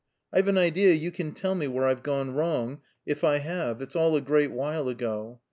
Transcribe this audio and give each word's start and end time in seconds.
I've 0.33 0.47
an 0.47 0.57
idea 0.57 0.93
you 0.95 1.11
can 1.11 1.31
tell 1.31 1.53
me 1.53 1.67
where 1.67 1.85
I've 1.85 2.01
gone 2.01 2.33
wrong, 2.33 2.81
if 3.05 3.23
I 3.23 3.37
have; 3.37 3.83
it's 3.83 3.95
all 3.95 4.15
a 4.15 4.21
great 4.21 4.49
while 4.49 4.89
ago. 4.89 5.39